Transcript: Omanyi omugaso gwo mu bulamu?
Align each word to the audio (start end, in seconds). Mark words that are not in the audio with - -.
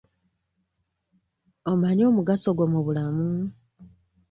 Omanyi 1.71 2.03
omugaso 2.09 2.49
gwo 2.55 2.65
mu 2.73 2.79
bulamu? 2.85 3.29